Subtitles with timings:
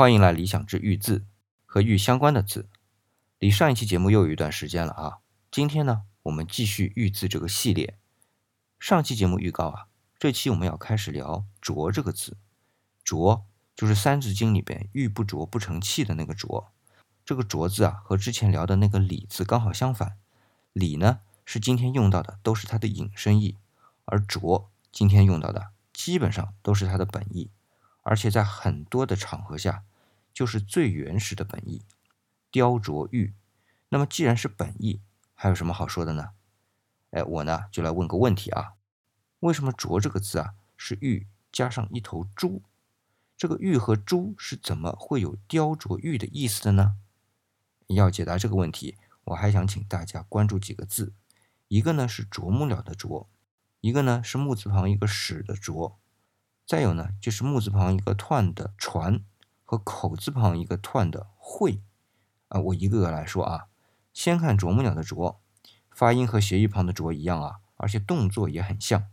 [0.00, 1.26] 欢迎来理想之玉字
[1.66, 2.70] 和玉相关的字。
[3.38, 5.18] 离上一期节目又有一段时间了啊，
[5.50, 7.98] 今天呢，我们继续玉字这个系列。
[8.78, 12.38] 上期节目预告啊，这期我们要开始聊浊这个字。
[13.04, 13.44] 浊
[13.76, 16.72] 就是《三字经》里边“玉不琢不成器”的那个浊。
[17.22, 20.16] 这个浊字啊，和之前聊的那个礼字刚好相反。
[20.72, 23.58] 礼呢，是今天用到的都是它的引申义，
[24.06, 27.50] 而浊今天用到的基本上都是它的本意。
[28.02, 29.84] 而且在很多的场合下，
[30.40, 31.84] 就是最原始的本意，
[32.50, 33.34] 雕琢玉。
[33.90, 35.02] 那么既然是本意，
[35.34, 36.30] 还有什么好说的呢？
[37.10, 38.72] 哎，我呢就来问个问题啊：
[39.40, 42.62] 为什么“琢”这个字啊是玉加上一头猪？
[43.36, 46.96] 这个玉和猪是怎么会有雕琢玉的意思的呢？
[47.88, 51.12] 要解答这个问题，我还想请大家关注几个字，
[51.68, 53.28] 一个呢是啄木鸟的啄，
[53.82, 55.98] 一个呢是木字旁一个史的啄。
[56.64, 59.22] 再有呢，就是木字旁一个彖的船
[59.70, 61.80] 和口字旁一个彖的会
[62.48, 63.68] 啊，我一个个来说啊。
[64.12, 65.40] 先看啄木鸟的啄，
[65.92, 69.06] 发音和斜玉旁的啄一样啊，而且动作也很像。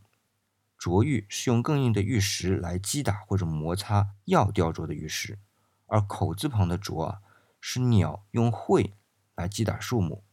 [0.76, 5.38] 啄玉是用更硬的玉石来击打或者摩擦要雕琢的玉石，
[5.86, 7.20] 而口字旁的啄啊，
[7.62, 8.95] 是鸟用喙
[9.36, 10.23] 来击打树木。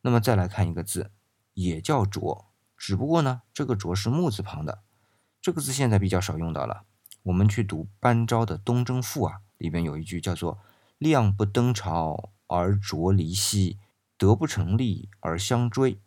[0.00, 1.12] 那么再来看一个字，
[1.54, 4.82] 也叫啄，只不过呢，这个啄是木字旁的。
[5.40, 6.82] 这个字现在比较少用到了。
[7.22, 10.58] 我们去读班昭的《东征赋》啊，里边有一句叫做
[10.96, 13.78] “量不登朝而啄离兮，
[14.16, 16.00] 德不成立而相追”，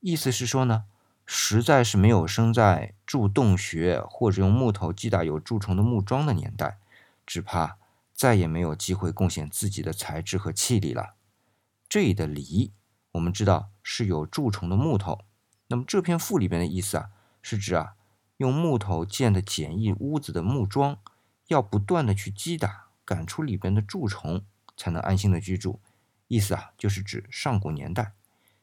[0.00, 0.84] 意思是说呢，
[1.26, 6.78] 实在是没有生在筑洞穴或者用木头击打有蛀虫的木桩的年代，
[7.26, 7.76] 只怕
[8.14, 11.14] 再也没有机会贡献自己的才智和气力了。
[11.88, 12.72] 这里的离，
[13.12, 15.20] 我们知道是有蛀虫的木头。
[15.66, 17.10] 那么这篇赋里边的意思啊，
[17.42, 17.94] 是指啊。
[18.38, 20.98] 用木头建的简易屋子的木桩，
[21.46, 24.44] 要不断的去击打，赶出里边的蛀虫，
[24.76, 25.80] 才能安心的居住。
[26.28, 28.14] 意思啊，就是指上古年代。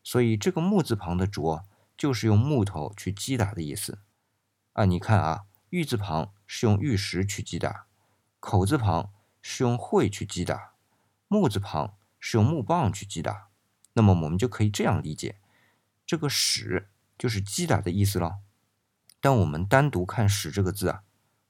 [0.04, 1.64] 所以这个木字旁的啄，
[1.96, 4.00] 就是用木头去击打的意思。
[4.74, 7.86] 啊，你看啊，玉字旁是用玉石去击打，
[8.40, 10.74] 口字旁是用喙去击打，
[11.28, 13.50] 木字旁是用木棒去击打。
[13.94, 15.38] 那么我们就可以这样理解，
[16.06, 18.40] 这个使就是击打的意思了。
[19.20, 21.04] 但我们单独看“使”这个字啊，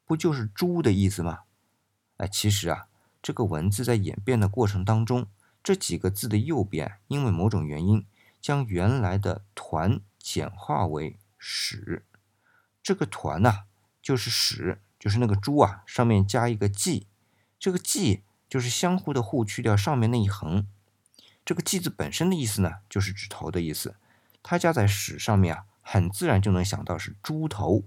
[0.04, 1.44] 不就是“猪”的意思吗？
[2.22, 2.86] 哎，其实啊，
[3.20, 5.26] 这个文字在演变的过程当中，
[5.64, 8.06] 这几个字的右边因为某种原因，
[8.40, 12.06] 将原来的“团”简化为“史”。
[12.84, 13.64] 这个“团”呐，
[14.04, 17.08] 就是“史”，就是那个“猪”啊，上面加一个“记”，
[17.58, 20.68] 这个“记”就是相互的互去掉上面那一横。
[21.44, 23.96] 这个“记”字本身的意思呢，就是指头的意思，
[24.44, 25.66] 它加在“史”上面啊。
[25.84, 27.86] 很自然就能想到是猪头，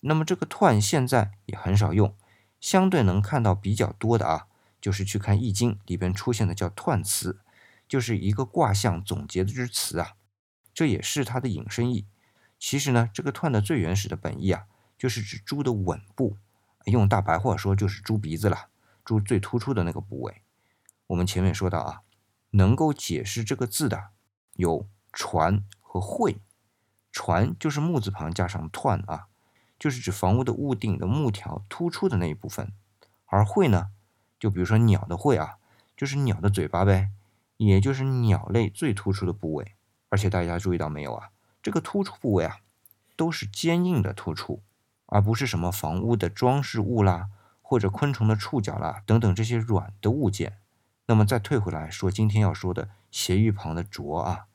[0.00, 2.14] 那么这个团现在也很少用，
[2.60, 4.46] 相对能看到比较多的啊，
[4.80, 7.40] 就是去看《易经》里边出现的叫彖辞，
[7.88, 10.16] 就是一个卦象总结的之词啊，
[10.74, 12.06] 这也是它的引申义。
[12.58, 14.66] 其实呢，这个彖的最原始的本意啊，
[14.96, 16.38] 就是指猪的吻部，
[16.86, 18.68] 用大白话说就是猪鼻子了，
[19.04, 20.42] 猪最突出的那个部位。
[21.08, 22.00] 我们前面说到啊，
[22.50, 24.08] 能够解释这个字的
[24.54, 26.40] 有传和会。
[27.12, 29.28] 传就是木字旁加上彖啊，
[29.78, 32.72] 就是指房屋的屋顶的木条突出的那一部分。
[33.26, 33.88] 而喙呢，
[34.38, 35.56] 就比如说鸟的喙啊，
[35.96, 37.10] 就是鸟的嘴巴呗，
[37.56, 39.74] 也就是鸟类最突出的部位。
[40.08, 41.30] 而且大家注意到没有啊？
[41.62, 42.58] 这个突出部位啊，
[43.16, 44.62] 都是坚硬的突出，
[45.06, 47.28] 而不是什么房屋的装饰物啦，
[47.60, 50.58] 或者昆虫的触角啦等等这些软的物件。
[51.06, 54.46] 那么再退回来说，今天要说的斜玉旁的琢啊，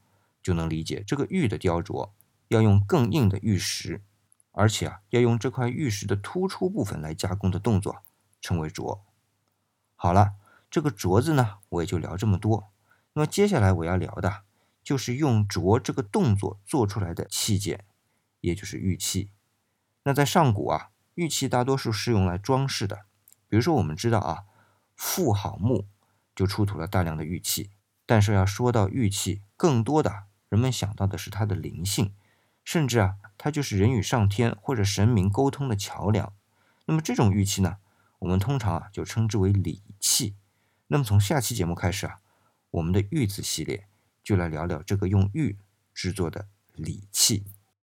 [0.41, 2.09] 就能理解这个玉的雕琢。
[2.47, 4.01] 要用更硬的玉石，
[4.51, 8.03] 而且啊，要用这块玉石的突出部分来加工的动作，
[8.41, 9.01] 称为琢。
[9.95, 10.33] 好了，
[10.69, 12.71] 这个琢字呢，我也就聊这么多。
[13.13, 14.43] 那么接下来我要聊的，
[14.83, 17.85] 就是用琢这个动作做出来的器件，
[18.39, 19.31] 也就是玉器。
[20.03, 23.05] 那在上古啊，玉器大多数是用来装饰的。
[23.47, 24.43] 比如说，我们知道啊，
[24.95, 25.87] 妇好墓
[26.33, 27.69] 就出土了大量的玉器。
[28.05, 32.13] 但是要说到玉器，更多的人们想到的是它的灵性。
[32.71, 36.31] 甚至啊，它就是人与上天或者神明沟通的桥梁。
[36.85, 37.79] 那么这种玉器呢，
[38.19, 40.37] 我们通常啊就称之为礼器。
[40.87, 42.21] 那么从下期节目开始啊，
[42.69, 43.89] 我们的玉字系列
[44.23, 45.57] 就来聊聊这个用玉
[45.93, 47.43] 制作的礼器。